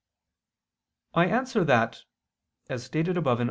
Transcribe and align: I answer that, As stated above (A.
I 1.13 1.25
answer 1.27 1.63
that, 1.63 2.05
As 2.67 2.83
stated 2.85 3.17
above 3.17 3.37
(A. 3.39 3.39